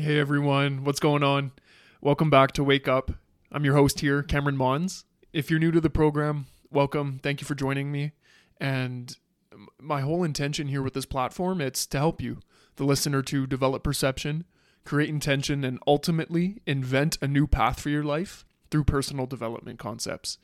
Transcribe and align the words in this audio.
Hey 0.00 0.20
everyone, 0.20 0.84
what's 0.84 1.00
going 1.00 1.24
on? 1.24 1.50
Welcome 2.00 2.30
back 2.30 2.52
to 2.52 2.62
Wake 2.62 2.86
Up. 2.86 3.10
I'm 3.50 3.64
your 3.64 3.74
host 3.74 3.98
here, 3.98 4.22
Cameron 4.22 4.56
Monds. 4.56 5.04
If 5.32 5.50
you're 5.50 5.58
new 5.58 5.72
to 5.72 5.80
the 5.80 5.90
program, 5.90 6.46
welcome. 6.70 7.18
Thank 7.20 7.40
you 7.40 7.48
for 7.48 7.56
joining 7.56 7.90
me. 7.90 8.12
And 8.60 9.16
my 9.80 10.02
whole 10.02 10.22
intention 10.22 10.68
here 10.68 10.82
with 10.82 10.94
this 10.94 11.04
platform, 11.04 11.60
it's 11.60 11.84
to 11.88 11.98
help 11.98 12.22
you, 12.22 12.38
the 12.76 12.84
listener, 12.84 13.22
to 13.22 13.44
develop 13.44 13.82
perception, 13.82 14.44
create 14.84 15.08
intention, 15.08 15.64
and 15.64 15.80
ultimately 15.84 16.62
invent 16.64 17.18
a 17.20 17.26
new 17.26 17.48
path 17.48 17.80
for 17.80 17.88
your 17.88 18.04
life 18.04 18.44
through 18.70 18.84
personal 18.84 19.26
development 19.26 19.80
concepts. 19.80 20.38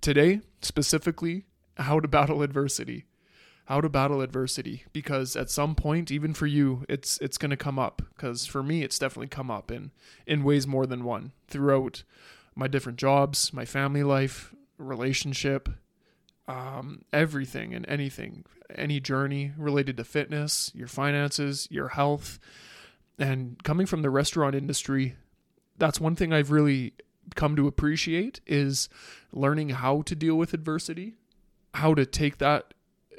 Today, 0.00 0.40
specifically, 0.62 1.44
how 1.76 2.00
to 2.00 2.08
battle 2.08 2.40
adversity 2.40 3.04
how 3.68 3.82
to 3.82 3.88
battle 3.90 4.22
adversity 4.22 4.84
because 4.94 5.36
at 5.36 5.50
some 5.50 5.74
point 5.74 6.10
even 6.10 6.32
for 6.32 6.46
you 6.46 6.86
it's 6.88 7.18
it's 7.18 7.36
going 7.36 7.50
to 7.50 7.56
come 7.56 7.78
up 7.78 8.00
because 8.16 8.46
for 8.46 8.62
me 8.62 8.82
it's 8.82 8.98
definitely 8.98 9.28
come 9.28 9.50
up 9.50 9.70
in 9.70 9.90
in 10.26 10.42
ways 10.42 10.66
more 10.66 10.86
than 10.86 11.04
one 11.04 11.32
throughout 11.48 12.02
my 12.54 12.66
different 12.66 12.98
jobs 12.98 13.52
my 13.52 13.66
family 13.66 14.02
life 14.02 14.54
relationship 14.78 15.68
um, 16.48 17.02
everything 17.12 17.74
and 17.74 17.86
anything 17.90 18.42
any 18.74 19.00
journey 19.00 19.52
related 19.58 19.98
to 19.98 20.04
fitness 20.04 20.72
your 20.74 20.88
finances 20.88 21.68
your 21.70 21.88
health. 21.88 22.38
And 23.18 23.62
coming 23.64 23.84
from 23.84 24.00
the 24.00 24.08
restaurant 24.08 24.54
industry 24.54 25.16
that's 25.76 26.00
one 26.00 26.16
thing 26.16 26.32
i've 26.32 26.50
really 26.50 26.94
come 27.34 27.54
to 27.54 27.66
appreciate 27.66 28.40
is 28.46 28.88
learning 29.30 29.68
how 29.68 30.00
to 30.02 30.14
deal 30.14 30.36
with 30.36 30.54
adversity 30.54 31.16
how 31.74 31.92
to 31.92 32.06
take 32.06 32.38
that 32.38 32.72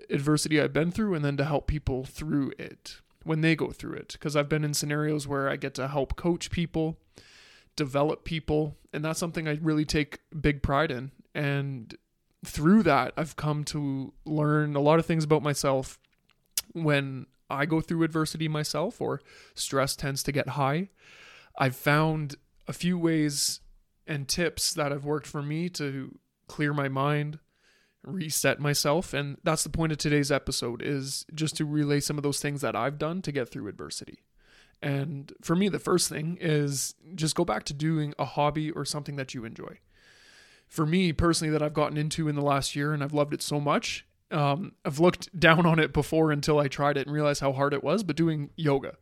adversity 0.09 0.59
I've 0.59 0.73
been 0.73 0.91
through 0.91 1.13
and 1.13 1.23
then 1.23 1.38
to 1.38 1.45
help 1.45 1.67
people 1.67 2.03
through 2.03 2.53
it 2.57 3.02
when 3.23 3.41
they 3.41 3.55
go 3.55 3.71
through 3.71 3.93
it. 3.93 4.13
Because 4.13 4.35
I've 4.35 4.49
been 4.49 4.63
in 4.63 4.73
scenarios 4.73 5.27
where 5.27 5.49
I 5.49 5.55
get 5.55 5.73
to 5.75 5.88
help 5.88 6.16
coach 6.16 6.51
people, 6.51 6.97
develop 7.75 8.23
people, 8.23 8.77
and 8.93 9.03
that's 9.03 9.19
something 9.19 9.47
I 9.47 9.59
really 9.61 9.85
take 9.85 10.19
big 10.39 10.61
pride 10.61 10.91
in. 10.91 11.11
And 11.35 11.95
through 12.45 12.83
that, 12.83 13.13
I've 13.17 13.35
come 13.35 13.63
to 13.66 14.13
learn 14.25 14.75
a 14.75 14.81
lot 14.81 14.99
of 14.99 15.05
things 15.05 15.23
about 15.23 15.43
myself 15.43 15.99
when 16.73 17.25
I 17.49 17.66
go 17.66 17.81
through 17.81 18.03
adversity 18.03 18.47
myself 18.47 19.01
or 19.01 19.21
stress 19.55 19.95
tends 19.95 20.23
to 20.23 20.31
get 20.31 20.49
high. 20.49 20.89
I've 21.57 21.75
found 21.75 22.35
a 22.67 22.73
few 22.73 22.97
ways 22.97 23.59
and 24.07 24.27
tips 24.27 24.73
that 24.73 24.91
have 24.91 25.05
worked 25.05 25.27
for 25.27 25.41
me 25.41 25.69
to 25.69 26.17
clear 26.47 26.73
my 26.73 26.89
mind, 26.89 27.39
reset 28.03 28.59
myself 28.59 29.14
and 29.14 29.38
that's 29.44 29.64
the 29.64 29.69
point 29.69 29.92
of 29.92 29.97
today's 29.97 30.31
episode 30.31 30.81
is 30.81 31.25
just 31.33 31.58
to 31.58 31.66
relay 31.66 32.00
some 32.00 32.17
of 32.17 32.23
those 32.23 32.39
things 32.39 32.61
that 32.61 32.75
I've 32.75 32.97
done 32.97 33.22
to 33.23 33.31
get 33.31 33.50
through 33.50 33.67
adversity. 33.67 34.19
And 34.81 35.33
for 35.41 35.56
me 35.56 35.69
the 35.69 35.80
first 35.80 36.08
thing 36.09 36.38
is 36.39 36.95
just 37.16 37.36
go 37.36 37.44
back 37.44 37.64
to 37.66 37.73
doing 37.73 38.14
a 38.17 38.25
hobby 38.25 38.72
or 38.72 38.86
something 38.86 39.17
that 39.17 39.33
you 39.33 39.44
enjoy. 39.44 39.80
For 40.67 40.86
me 40.86 41.11
personally 41.11 41.52
that 41.52 41.61
I've 41.61 41.73
gotten 41.73 41.97
into 41.97 42.28
in 42.28 42.36
the 42.36 42.41
last 42.41 42.75
year 42.75 42.94
and 42.94 43.03
I've 43.03 43.14
loved 43.14 43.33
it 43.33 43.41
so 43.41 43.59
much. 43.59 44.06
Um, 44.31 44.73
I've 44.86 45.00
looked 45.00 45.38
down 45.39 45.66
on 45.66 45.80
it 45.80 45.91
before 45.91 46.31
until 46.31 46.59
I 46.59 46.67
tried 46.67 46.97
it 46.97 47.06
and 47.06 47.13
realized 47.13 47.41
how 47.41 47.52
hard 47.52 47.73
it 47.73 47.84
was, 47.84 48.03
but 48.03 48.16
doing 48.16 48.52
yoga. 48.56 48.95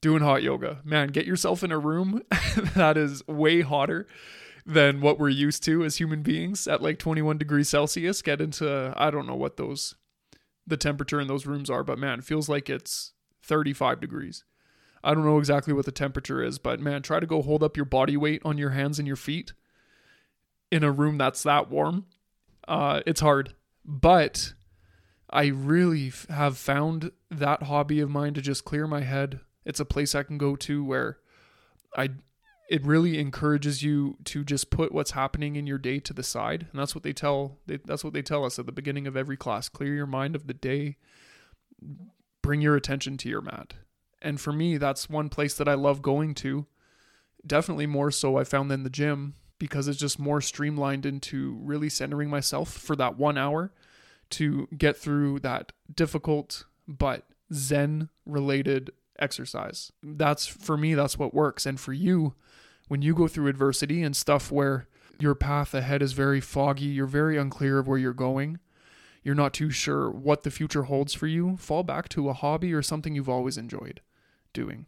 Doing 0.00 0.22
hot 0.22 0.42
yoga. 0.42 0.80
Man, 0.84 1.08
get 1.08 1.26
yourself 1.26 1.62
in 1.62 1.72
a 1.72 1.78
room 1.78 2.22
that 2.74 2.96
is 2.96 3.26
way 3.28 3.62
hotter 3.62 4.06
than 4.66 5.00
what 5.00 5.18
we're 5.18 5.28
used 5.28 5.62
to 5.62 5.84
as 5.84 5.96
human 5.96 6.22
beings 6.22 6.66
at 6.66 6.82
like 6.82 6.98
21 6.98 7.38
degrees 7.38 7.68
Celsius. 7.68 8.20
Get 8.20 8.40
into, 8.40 8.92
I 8.96 9.10
don't 9.10 9.26
know 9.26 9.36
what 9.36 9.56
those, 9.56 9.94
the 10.66 10.76
temperature 10.76 11.20
in 11.20 11.28
those 11.28 11.46
rooms 11.46 11.70
are, 11.70 11.84
but 11.84 11.98
man, 11.98 12.18
it 12.18 12.24
feels 12.24 12.48
like 12.48 12.68
it's 12.68 13.12
35 13.44 14.00
degrees. 14.00 14.44
I 15.04 15.14
don't 15.14 15.24
know 15.24 15.38
exactly 15.38 15.72
what 15.72 15.84
the 15.84 15.92
temperature 15.92 16.42
is, 16.42 16.58
but 16.58 16.80
man, 16.80 17.02
try 17.02 17.20
to 17.20 17.26
go 17.26 17.42
hold 17.42 17.62
up 17.62 17.76
your 17.76 17.86
body 17.86 18.16
weight 18.16 18.42
on 18.44 18.58
your 18.58 18.70
hands 18.70 18.98
and 18.98 19.06
your 19.06 19.16
feet 19.16 19.52
in 20.72 20.82
a 20.82 20.90
room 20.90 21.16
that's 21.16 21.44
that 21.44 21.70
warm. 21.70 22.06
Uh, 22.66 23.02
it's 23.06 23.20
hard, 23.20 23.54
but 23.84 24.54
I 25.30 25.46
really 25.46 26.12
have 26.28 26.58
found 26.58 27.12
that 27.30 27.64
hobby 27.64 28.00
of 28.00 28.10
mine 28.10 28.34
to 28.34 28.42
just 28.42 28.64
clear 28.64 28.88
my 28.88 29.02
head. 29.02 29.38
It's 29.64 29.78
a 29.78 29.84
place 29.84 30.16
I 30.16 30.24
can 30.24 30.38
go 30.38 30.56
to 30.56 30.84
where 30.84 31.18
I 31.96 32.10
it 32.68 32.84
really 32.84 33.18
encourages 33.18 33.82
you 33.82 34.16
to 34.24 34.44
just 34.44 34.70
put 34.70 34.92
what's 34.92 35.12
happening 35.12 35.56
in 35.56 35.66
your 35.66 35.78
day 35.78 36.00
to 36.00 36.12
the 36.12 36.22
side. 36.22 36.66
And 36.70 36.80
that's 36.80 36.94
what 36.94 37.04
they 37.04 37.12
tell 37.12 37.58
they, 37.66 37.78
that's 37.84 38.04
what 38.04 38.12
they 38.12 38.22
tell 38.22 38.44
us 38.44 38.58
at 38.58 38.66
the 38.66 38.72
beginning 38.72 39.06
of 39.06 39.16
every 39.16 39.36
class. 39.36 39.68
Clear 39.68 39.94
your 39.94 40.06
mind 40.06 40.34
of 40.34 40.46
the 40.46 40.54
day. 40.54 40.96
Bring 42.42 42.60
your 42.60 42.76
attention 42.76 43.16
to 43.18 43.28
your 43.28 43.40
mat. 43.40 43.74
And 44.20 44.40
for 44.40 44.52
me 44.52 44.78
that's 44.78 45.08
one 45.08 45.28
place 45.28 45.54
that 45.54 45.68
i 45.68 45.74
love 45.74 46.02
going 46.02 46.34
to. 46.36 46.66
Definitely 47.46 47.86
more 47.86 48.10
so 48.10 48.36
i 48.36 48.44
found 48.44 48.70
than 48.70 48.82
the 48.82 48.90
gym 48.90 49.34
because 49.58 49.88
it's 49.88 49.98
just 49.98 50.18
more 50.18 50.40
streamlined 50.40 51.06
into 51.06 51.58
really 51.62 51.88
centering 51.88 52.28
myself 52.28 52.72
for 52.72 52.96
that 52.96 53.16
one 53.16 53.38
hour 53.38 53.72
to 54.28 54.68
get 54.76 54.96
through 54.96 55.38
that 55.40 55.72
difficult 55.94 56.64
but 56.88 57.24
zen 57.54 58.08
related 58.26 58.90
exercise 59.18 59.92
that's 60.02 60.46
for 60.46 60.76
me 60.76 60.94
that's 60.94 61.18
what 61.18 61.34
works 61.34 61.66
and 61.66 61.80
for 61.80 61.92
you 61.92 62.34
when 62.88 63.02
you 63.02 63.14
go 63.14 63.28
through 63.28 63.48
adversity 63.48 64.02
and 64.02 64.16
stuff 64.16 64.52
where 64.52 64.88
your 65.18 65.34
path 65.34 65.74
ahead 65.74 66.02
is 66.02 66.12
very 66.12 66.40
foggy, 66.40 66.86
you're 66.86 67.06
very 67.06 67.36
unclear 67.36 67.78
of 67.78 67.88
where 67.88 67.98
you're 67.98 68.12
going, 68.12 68.58
you're 69.22 69.34
not 69.34 69.52
too 69.52 69.70
sure 69.70 70.10
what 70.10 70.42
the 70.42 70.50
future 70.50 70.84
holds 70.84 71.14
for 71.14 71.26
you, 71.26 71.56
fall 71.56 71.82
back 71.82 72.08
to 72.10 72.28
a 72.28 72.32
hobby 72.32 72.72
or 72.72 72.82
something 72.82 73.14
you've 73.14 73.28
always 73.28 73.56
enjoyed 73.56 74.00
doing. 74.52 74.86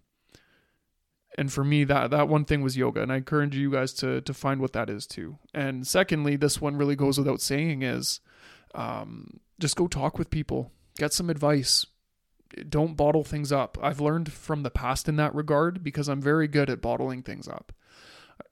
And 1.37 1.53
for 1.53 1.65
me, 1.65 1.85
that 1.85 2.11
that 2.11 2.29
one 2.29 2.45
thing 2.45 2.63
was 2.63 2.77
yoga, 2.77 3.03
and 3.03 3.13
I 3.13 3.17
encourage 3.17 3.55
you 3.55 3.71
guys 3.71 3.93
to 3.95 4.21
to 4.23 4.35
find 4.35 4.61
what 4.61 4.73
that 4.73 4.91
is 4.91 5.07
too. 5.07 5.39
And 5.55 5.87
secondly, 5.87 6.37
this 6.37 6.61
one 6.61 6.77
really 6.77 6.97
goes 6.97 7.17
without 7.17 7.41
saying 7.41 7.83
is, 7.83 8.21
um, 8.75 9.39
just 9.61 9.77
go 9.77 9.87
talk 9.87 10.19
with 10.19 10.31
people, 10.31 10.73
get 10.97 11.13
some 11.13 11.31
advice, 11.31 11.87
don't 12.69 12.97
bottle 12.97 13.25
things 13.25 13.53
up. 13.53 13.79
I've 13.83 14.01
learned 14.01 14.33
from 14.33 14.63
the 14.63 14.71
past 14.71 15.09
in 15.09 15.17
that 15.17 15.35
regard 15.35 15.83
because 15.83 16.09
I'm 16.09 16.23
very 16.23 16.49
good 16.49 16.71
at 16.71 16.81
bottling 16.81 17.23
things 17.23 17.49
up. 17.49 17.73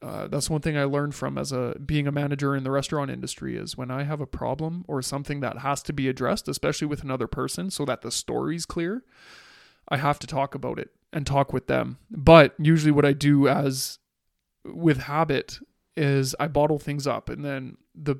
Uh, 0.03 0.27
that's 0.27 0.51
one 0.51 0.61
thing 0.61 0.77
I 0.77 0.85
learned 0.85 1.15
from 1.15 1.39
as 1.39 1.53
a 1.53 1.77
being 1.85 2.07
a 2.07 2.13
manager 2.13 2.55
in 2.55 2.65
the 2.65 2.71
restaurant 2.71 3.11
industry 3.11 3.57
is 3.57 3.77
when 3.77 3.91
I 3.91 4.03
have 4.03 4.21
a 4.21 4.27
problem 4.27 4.85
or 4.89 5.01
something 5.01 5.41
that 5.41 5.59
has 5.59 5.83
to 5.85 5.93
be 5.93 6.09
addressed, 6.09 6.49
especially 6.49 6.87
with 6.89 7.03
another 7.03 7.27
person, 7.27 7.71
so 7.71 7.85
that 7.85 8.03
the 8.03 8.11
story's 8.11 8.67
clear. 8.67 9.05
I 9.89 9.97
have 9.99 10.19
to 10.19 10.27
talk 10.27 10.55
about 10.55 10.79
it 10.79 10.91
and 11.13 11.27
talk 11.27 11.53
with 11.53 11.69
them. 11.69 11.99
But 12.11 12.55
usually, 12.59 12.93
what 12.93 13.05
I 13.05 13.13
do 13.13 13.49
as 13.49 13.99
with 14.65 14.99
habit 14.99 15.61
is 15.97 16.35
I 16.39 16.49
bottle 16.49 16.79
things 16.79 17.07
up, 17.07 17.29
and 17.29 17.45
then 17.45 17.77
the 17.95 18.17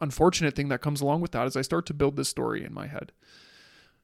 unfortunate 0.00 0.56
thing 0.56 0.68
that 0.68 0.80
comes 0.80 1.00
along 1.00 1.20
with 1.20 1.32
that 1.32 1.46
is 1.46 1.56
I 1.56 1.62
start 1.62 1.86
to 1.86 1.94
build 1.94 2.16
this 2.16 2.28
story 2.28 2.64
in 2.64 2.74
my 2.74 2.86
head. 2.86 3.12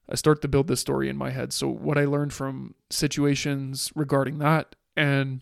I 0.09 0.15
start 0.15 0.41
to 0.43 0.49
build 0.49 0.69
this 0.69 0.81
story 0.81 1.09
in 1.09 1.17
my 1.17 1.31
head. 1.31 1.53
So 1.53 1.69
what 1.69 1.99
I 1.99 2.05
learned 2.05 2.33
from 2.33 2.75
situations 2.91 3.93
regarding 3.95 4.39
that 4.39 4.75
and 4.97 5.41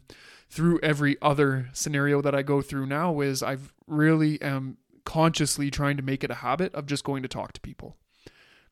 through 0.50 0.80
every 0.82 1.16
other 1.22 1.68
scenario 1.72 2.20
that 2.22 2.34
I 2.34 2.42
go 2.42 2.62
through 2.62 2.86
now 2.86 3.20
is 3.20 3.42
I've 3.42 3.72
really 3.86 4.40
am 4.42 4.78
consciously 5.04 5.70
trying 5.70 5.96
to 5.96 6.02
make 6.02 6.24
it 6.24 6.30
a 6.30 6.36
habit 6.36 6.74
of 6.74 6.86
just 6.86 7.04
going 7.04 7.22
to 7.22 7.28
talk 7.28 7.52
to 7.52 7.60
people. 7.60 7.96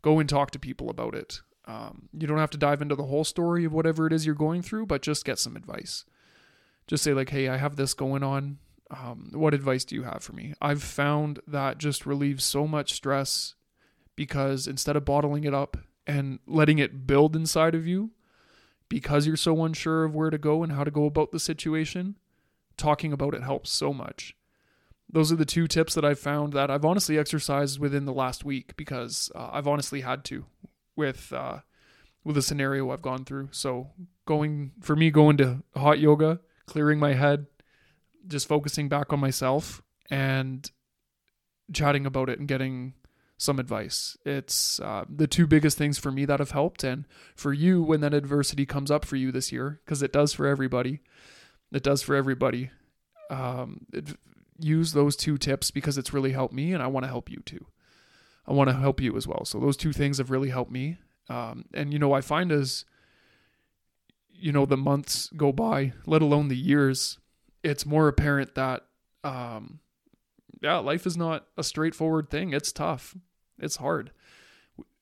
Go 0.02 0.18
and 0.18 0.28
talk 0.28 0.50
to 0.50 0.58
people 0.58 0.90
about 0.90 1.14
it. 1.14 1.40
Um, 1.66 2.08
you 2.12 2.26
don't 2.26 2.38
have 2.38 2.50
to 2.50 2.58
dive 2.58 2.82
into 2.82 2.94
the 2.94 3.04
whole 3.04 3.24
story 3.24 3.64
of 3.64 3.72
whatever 3.72 4.06
it 4.06 4.12
is 4.12 4.26
you're 4.26 4.34
going 4.34 4.60
through, 4.60 4.86
but 4.86 5.00
just 5.00 5.24
get 5.24 5.38
some 5.38 5.56
advice. 5.56 6.04
Just 6.86 7.02
say, 7.02 7.14
like, 7.14 7.30
hey, 7.30 7.48
I 7.48 7.56
have 7.56 7.76
this 7.76 7.94
going 7.94 8.22
on. 8.22 8.58
Um, 8.90 9.30
what 9.32 9.54
advice 9.54 9.84
do 9.84 9.94
you 9.94 10.02
have 10.02 10.22
for 10.22 10.34
me? 10.34 10.52
I've 10.60 10.82
found 10.82 11.40
that 11.46 11.78
just 11.78 12.04
relieves 12.04 12.44
so 12.44 12.66
much 12.66 12.92
stress 12.92 13.54
because 14.16 14.66
instead 14.66 14.96
of 14.96 15.04
bottling 15.04 15.44
it 15.44 15.54
up 15.54 15.76
and 16.06 16.38
letting 16.46 16.78
it 16.78 17.06
build 17.06 17.34
inside 17.34 17.74
of 17.74 17.86
you, 17.86 18.10
because 18.88 19.26
you're 19.26 19.36
so 19.36 19.64
unsure 19.64 20.04
of 20.04 20.14
where 20.14 20.30
to 20.30 20.38
go 20.38 20.62
and 20.62 20.72
how 20.72 20.84
to 20.84 20.90
go 20.90 21.06
about 21.06 21.32
the 21.32 21.40
situation, 21.40 22.16
talking 22.76 23.12
about 23.12 23.34
it 23.34 23.42
helps 23.42 23.70
so 23.70 23.92
much. 23.92 24.36
Those 25.10 25.30
are 25.30 25.36
the 25.36 25.44
two 25.44 25.66
tips 25.68 25.94
that 25.94 26.04
I've 26.04 26.18
found 26.18 26.52
that 26.54 26.70
I've 26.70 26.84
honestly 26.84 27.18
exercised 27.18 27.78
within 27.78 28.04
the 28.04 28.12
last 28.12 28.44
week 28.44 28.76
because 28.76 29.30
uh, 29.34 29.50
I've 29.52 29.68
honestly 29.68 30.00
had 30.00 30.24
to 30.24 30.46
with 30.96 31.32
uh, 31.32 31.58
with 32.24 32.36
the 32.36 32.42
scenario 32.42 32.90
I've 32.90 33.02
gone 33.02 33.24
through. 33.24 33.48
So 33.52 33.90
going 34.26 34.72
for 34.80 34.96
me, 34.96 35.10
going 35.10 35.36
to 35.38 35.62
hot 35.76 35.98
yoga, 35.98 36.40
clearing 36.66 36.98
my 36.98 37.12
head, 37.12 37.46
just 38.26 38.48
focusing 38.48 38.88
back 38.88 39.12
on 39.12 39.20
myself 39.20 39.82
and 40.10 40.68
chatting 41.72 42.06
about 42.06 42.28
it 42.28 42.38
and 42.38 42.48
getting 42.48 42.94
some 43.36 43.58
advice. 43.58 44.16
It's 44.24 44.80
uh, 44.80 45.04
the 45.08 45.26
two 45.26 45.46
biggest 45.46 45.76
things 45.76 45.98
for 45.98 46.10
me 46.10 46.24
that 46.24 46.38
have 46.38 46.52
helped. 46.52 46.84
And 46.84 47.04
for 47.34 47.52
you, 47.52 47.82
when 47.82 48.00
that 48.00 48.14
adversity 48.14 48.66
comes 48.66 48.90
up 48.90 49.04
for 49.04 49.16
you 49.16 49.32
this 49.32 49.52
year, 49.52 49.80
because 49.84 50.02
it 50.02 50.12
does 50.12 50.32
for 50.32 50.46
everybody, 50.46 51.00
it 51.72 51.82
does 51.82 52.02
for 52.02 52.14
everybody. 52.14 52.70
Um, 53.30 53.86
it, 53.92 54.16
use 54.58 54.92
those 54.92 55.16
two 55.16 55.36
tips 55.36 55.70
because 55.70 55.98
it's 55.98 56.12
really 56.12 56.32
helped 56.32 56.54
me, 56.54 56.72
and 56.72 56.82
I 56.82 56.86
want 56.86 57.04
to 57.04 57.08
help 57.08 57.30
you 57.30 57.42
too. 57.44 57.66
I 58.46 58.52
want 58.52 58.68
to 58.68 58.76
help 58.76 59.00
you 59.00 59.16
as 59.16 59.26
well. 59.26 59.44
So 59.44 59.58
those 59.58 59.76
two 59.76 59.92
things 59.92 60.18
have 60.18 60.30
really 60.30 60.50
helped 60.50 60.70
me. 60.70 60.98
Um, 61.28 61.64
and 61.72 61.92
you 61.92 61.98
know, 61.98 62.12
I 62.12 62.20
find 62.20 62.52
as 62.52 62.84
you 64.30 64.52
know 64.52 64.66
the 64.66 64.76
months 64.76 65.30
go 65.36 65.52
by, 65.52 65.92
let 66.06 66.22
alone 66.22 66.48
the 66.48 66.56
years, 66.56 67.18
it's 67.62 67.86
more 67.86 68.08
apparent 68.08 68.54
that 68.54 68.84
um, 69.22 69.80
yeah, 70.64 70.78
life 70.78 71.06
is 71.06 71.14
not 71.14 71.46
a 71.58 71.62
straightforward 71.62 72.30
thing. 72.30 72.54
It's 72.54 72.72
tough. 72.72 73.14
It's 73.58 73.76
hard 73.76 74.12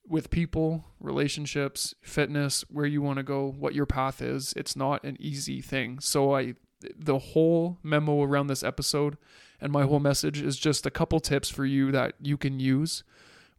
with 0.09 0.29
people, 0.29 0.85
relationships, 0.99 1.95
fitness, 2.03 2.65
where 2.69 2.85
you 2.85 3.01
want 3.01 3.19
to 3.19 3.23
go, 3.23 3.55
what 3.57 3.73
your 3.73 3.87
path 3.87 4.21
is. 4.21 4.53
It's 4.57 4.75
not 4.75 5.05
an 5.05 5.17
easy 5.21 5.61
thing. 5.61 6.01
So 6.01 6.35
I 6.35 6.55
the 6.99 7.19
whole 7.19 7.79
memo 7.85 8.25
around 8.25 8.49
this 8.49 8.65
episode 8.65 9.17
and 9.61 9.71
my 9.71 9.85
whole 9.85 10.01
message 10.01 10.43
is 10.43 10.59
just 10.59 10.85
a 10.85 10.91
couple 10.91 11.21
tips 11.21 11.49
for 11.49 11.65
you 11.65 11.93
that 11.93 12.15
you 12.21 12.37
can 12.37 12.59
use 12.59 13.05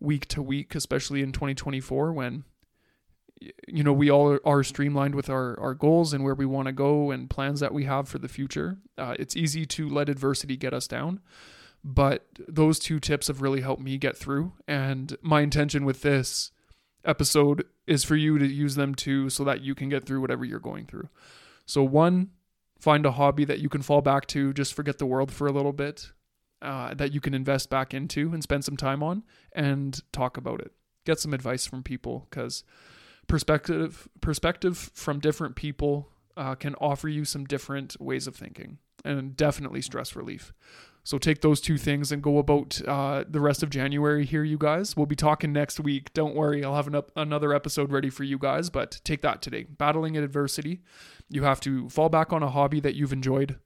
week 0.01 0.27
to 0.27 0.41
week, 0.41 0.75
especially 0.75 1.21
in 1.21 1.31
2024 1.31 2.11
when 2.11 2.43
you 3.67 3.81
know 3.81 3.93
we 3.93 4.11
all 4.11 4.37
are 4.43 4.63
streamlined 4.63 5.15
with 5.15 5.29
our 5.29 5.57
our 5.57 5.73
goals 5.73 6.11
and 6.11 6.21
where 6.25 6.35
we 6.35 6.45
want 6.45 6.65
to 6.65 6.73
go 6.73 7.11
and 7.11 7.29
plans 7.29 7.61
that 7.61 7.73
we 7.73 7.85
have 7.85 8.09
for 8.09 8.19
the 8.19 8.27
future. 8.27 8.79
Uh, 8.97 9.15
it's 9.17 9.37
easy 9.37 9.65
to 9.65 9.87
let 9.87 10.09
adversity 10.09 10.57
get 10.57 10.73
us 10.73 10.85
down, 10.85 11.21
but 11.83 12.25
those 12.47 12.79
two 12.79 12.99
tips 12.99 13.27
have 13.27 13.41
really 13.41 13.61
helped 13.61 13.81
me 13.81 13.97
get 13.97 14.17
through. 14.17 14.53
And 14.67 15.17
my 15.21 15.41
intention 15.41 15.83
with 15.85 16.01
this 16.01 16.51
episode 17.03 17.65
is 17.85 18.03
for 18.03 18.15
you 18.15 18.37
to 18.39 18.47
use 18.47 18.75
them 18.75 18.95
too, 18.95 19.29
so 19.29 19.43
that 19.43 19.61
you 19.61 19.75
can 19.75 19.89
get 19.89 20.05
through 20.05 20.21
whatever 20.21 20.45
you're 20.45 20.59
going 20.59 20.85
through. 20.85 21.09
So 21.65 21.83
one, 21.83 22.29
find 22.79 23.05
a 23.05 23.11
hobby 23.11 23.45
that 23.45 23.59
you 23.59 23.69
can 23.69 23.81
fall 23.81 24.01
back 24.01 24.27
to. 24.27 24.53
Just 24.53 24.73
forget 24.73 24.97
the 24.97 25.05
world 25.05 25.31
for 25.31 25.47
a 25.47 25.51
little 25.51 25.73
bit. 25.73 26.11
Uh, 26.61 26.93
that 26.93 27.11
you 27.11 27.19
can 27.19 27.33
invest 27.33 27.69
back 27.69 27.93
into 27.93 28.31
and 28.31 28.41
spend 28.41 28.63
some 28.63 28.77
time 28.77 29.03
on 29.03 29.23
and 29.51 29.99
talk 30.13 30.37
about 30.37 30.61
it. 30.61 30.71
Get 31.05 31.19
some 31.19 31.33
advice 31.33 31.65
from 31.65 31.83
people 31.83 32.25
because 32.29 32.63
perspective 33.27 34.07
perspective 34.21 34.89
from 34.93 35.19
different 35.19 35.57
people 35.57 36.07
uh, 36.37 36.55
can 36.55 36.73
offer 36.75 37.09
you 37.09 37.25
some 37.25 37.43
different 37.43 37.99
ways 37.99 38.27
of 38.27 38.35
thinking 38.37 38.77
and 39.03 39.35
definitely 39.35 39.81
stress 39.81 40.15
relief. 40.15 40.53
So 41.05 41.17
take 41.17 41.41
those 41.41 41.59
two 41.59 41.77
things 41.77 42.13
and 42.13 42.23
go 42.23 42.37
about 42.37 42.81
uh, 42.87 43.25
the 43.27 43.41
rest 43.41 43.61
of 43.61 43.69
January 43.69 44.25
here, 44.25 44.43
you 44.43 44.57
guys. 44.57 44.95
We'll 44.95 45.05
be 45.05 45.17
talking 45.17 45.51
next 45.51 45.79
week. 45.81 46.13
Don't 46.13 46.33
worry, 46.33 46.63
I'll 46.63 46.75
have 46.75 46.87
an 46.87 46.95
up- 46.95 47.11
another 47.17 47.53
episode 47.53 47.91
ready 47.91 48.09
for 48.09 48.23
you 48.23 48.37
guys, 48.37 48.69
but 48.69 49.01
take 49.03 49.21
that 49.21 49.41
today. 49.41 49.63
Battling 49.63 50.15
adversity, 50.15 50.81
you 51.27 51.43
have 51.43 51.59
to 51.61 51.89
fall 51.89 52.07
back 52.07 52.31
on 52.31 52.41
a 52.41 52.49
hobby 52.49 52.79
that 52.79 52.95
you've 52.95 53.11
enjoyed 53.11 53.59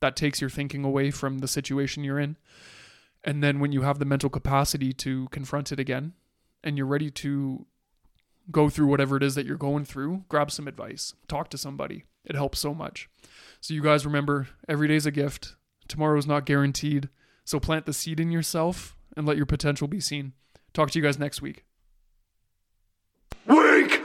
that 0.00 0.16
takes 0.16 0.42
your 0.42 0.50
thinking 0.50 0.84
away 0.84 1.10
from 1.10 1.38
the 1.38 1.48
situation 1.48 2.04
you're 2.04 2.20
in. 2.20 2.36
And 3.24 3.42
then 3.42 3.58
when 3.58 3.72
you 3.72 3.80
have 3.82 3.98
the 3.98 4.04
mental 4.04 4.28
capacity 4.28 4.92
to 4.92 5.28
confront 5.30 5.72
it 5.72 5.80
again 5.80 6.12
and 6.62 6.76
you're 6.76 6.86
ready 6.86 7.10
to 7.10 7.64
go 8.50 8.68
through 8.68 8.86
whatever 8.86 9.16
it 9.16 9.22
is 9.22 9.34
that 9.34 9.46
you're 9.46 9.56
going 9.56 9.84
through, 9.84 10.24
grab 10.28 10.50
some 10.50 10.68
advice, 10.68 11.14
talk 11.28 11.50
to 11.50 11.58
somebody. 11.58 12.04
It 12.24 12.36
helps 12.36 12.58
so 12.58 12.74
much. 12.74 13.08
So, 13.60 13.74
you 13.74 13.82
guys 13.82 14.06
remember 14.06 14.48
every 14.68 14.88
day's 14.88 15.06
a 15.06 15.10
gift, 15.10 15.56
tomorrow 15.88 16.18
is 16.18 16.26
not 16.26 16.46
guaranteed. 16.46 17.08
So, 17.44 17.60
plant 17.60 17.86
the 17.86 17.92
seed 17.92 18.20
in 18.20 18.30
yourself 18.30 18.96
and 19.16 19.26
let 19.26 19.36
your 19.36 19.46
potential 19.46 19.88
be 19.88 20.00
seen. 20.00 20.32
Talk 20.72 20.90
to 20.90 20.98
you 20.98 21.04
guys 21.04 21.18
next 21.18 21.42
week. 21.42 21.64
Wake! 23.46 24.00